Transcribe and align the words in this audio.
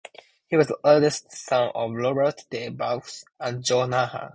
He 0.47 0.57
was 0.57 0.65
the 0.65 0.79
eldest 0.83 1.31
son 1.31 1.69
of 1.75 1.91
Robert 1.91 2.45
de 2.49 2.69
Vaux 2.69 3.23
and 3.39 3.63
Johanna. 3.63 4.29